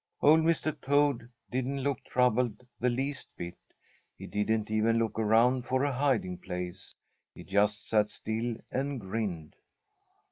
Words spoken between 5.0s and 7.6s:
around for a hiding place. He